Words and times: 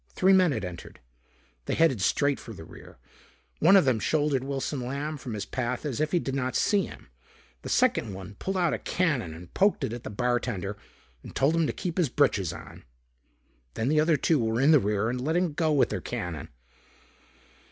Three 0.15 0.33
men 0.33 0.51
had 0.51 0.65
entered. 0.65 0.99
They 1.67 1.75
headed 1.75 2.01
straight 2.01 2.39
for 2.39 2.53
the 2.53 2.63
rear. 2.63 2.97
One 3.59 3.75
of 3.75 3.85
them 3.85 3.99
shouldered 3.99 4.43
Wilson 4.43 4.79
Lamb 4.83 5.15
from 5.17 5.35
his 5.35 5.45
path 5.45 5.85
as 5.85 6.01
if 6.01 6.11
he 6.11 6.17
did 6.17 6.33
not 6.33 6.55
see 6.55 6.87
him. 6.87 7.09
The 7.61 7.69
second 7.69 8.11
one 8.11 8.33
pulled 8.39 8.57
out 8.57 8.73
a 8.73 8.79
cannon 8.79 9.31
and 9.35 9.53
poked 9.53 9.83
it 9.83 9.93
at 9.93 10.03
the 10.03 10.09
bartender 10.09 10.75
and 11.21 11.35
told 11.35 11.55
him 11.55 11.67
to 11.67 11.71
keep 11.71 11.99
his 11.99 12.09
britches 12.09 12.51
on. 12.51 12.83
Then 13.75 13.89
the 13.89 13.99
other 13.99 14.17
two 14.17 14.39
were 14.43 14.59
in 14.59 14.71
the 14.71 14.79
rear 14.79 15.07
and 15.07 15.21
letting 15.21 15.53
go 15.53 15.71
with 15.71 15.89
their 15.89 16.01
cannon. 16.01 16.49